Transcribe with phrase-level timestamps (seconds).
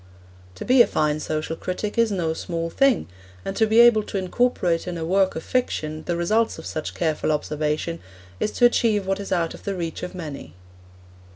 [0.55, 3.07] To be a fine social critic is no small thing,
[3.45, 6.95] and to be able to incorporate in a work of fiction the results of such
[6.95, 7.99] careful observation
[8.39, 10.55] is to achieve what is out of the reach of many.